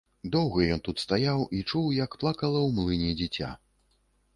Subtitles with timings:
[0.35, 3.57] Доўга ён тут стаяў і чуў, як плакала ў млыне дзіця.